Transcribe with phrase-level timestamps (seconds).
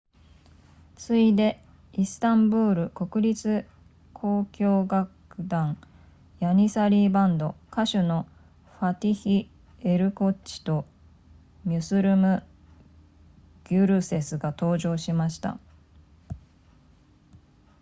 [0.95, 1.63] 次いで
[1.93, 3.67] イスタンブール国立
[4.15, 5.11] 交響楽
[5.47, 5.77] 団
[6.39, 8.25] ヤニサリーバンド歌手の
[8.79, 9.51] ファティヒ
[9.81, 10.85] エルコッチと
[11.65, 12.41] ミュスルム
[13.65, 15.59] ギュルセスが登場しました